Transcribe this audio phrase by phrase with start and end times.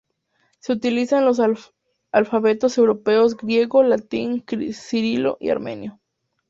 [0.57, 1.39] Se utiliza en los
[2.11, 4.43] alfabetos europeos griego, latín,
[4.73, 5.99] cirílico y armenio.